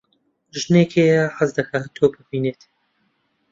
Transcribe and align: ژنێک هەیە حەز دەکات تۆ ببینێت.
ژنێک 0.59 0.91
هەیە 0.99 1.23
حەز 1.37 1.49
دەکات 1.57 1.85
تۆ 1.95 2.05
ببینێت. 2.13 2.61